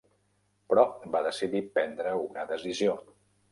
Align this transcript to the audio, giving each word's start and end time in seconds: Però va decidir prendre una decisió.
Però 0.73 0.85
va 1.17 1.21
decidir 1.27 1.63
prendre 1.77 2.17
una 2.25 2.49
decisió. 2.55 2.99